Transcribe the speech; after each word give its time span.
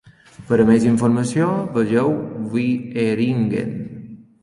Per 0.45 0.57
a 0.63 0.63
més 0.69 0.87
informació, 0.91 1.51
vegeu 1.77 2.11
Wieringen. 2.57 3.73